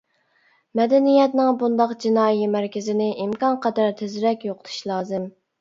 مەدەنىيەتنىڭ 0.79 1.59
بۇنداق 1.59 1.93
جىنايى 2.05 2.49
مەركىزىنى 2.55 3.13
ئىمكانقەدەر 3.27 3.95
تېزرەك 4.01 4.49
يوقىتىش 4.51 4.83
لازىم. 4.95 5.33